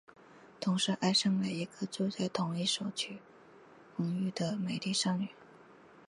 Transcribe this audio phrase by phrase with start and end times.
[0.59, 2.91] 同时爱上了一个住在同一所
[3.95, 5.29] 公寓的美丽少女。